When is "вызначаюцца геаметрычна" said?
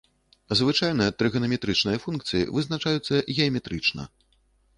2.57-4.03